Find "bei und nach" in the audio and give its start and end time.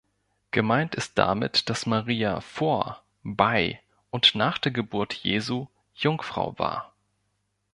3.21-4.57